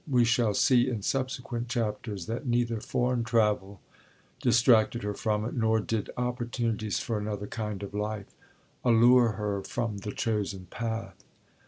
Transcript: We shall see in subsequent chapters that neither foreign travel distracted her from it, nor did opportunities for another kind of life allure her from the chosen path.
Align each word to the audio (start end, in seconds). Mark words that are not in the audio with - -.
We 0.09 0.25
shall 0.25 0.55
see 0.55 0.89
in 0.89 1.03
subsequent 1.03 1.67
chapters 1.69 2.25
that 2.25 2.47
neither 2.47 2.79
foreign 2.81 3.23
travel 3.23 3.81
distracted 4.41 5.03
her 5.03 5.13
from 5.13 5.45
it, 5.45 5.53
nor 5.53 5.79
did 5.79 6.09
opportunities 6.17 6.97
for 6.97 7.19
another 7.19 7.45
kind 7.45 7.83
of 7.83 7.93
life 7.93 8.35
allure 8.83 9.33
her 9.33 9.61
from 9.61 9.99
the 9.99 10.11
chosen 10.11 10.65
path. 10.71 11.23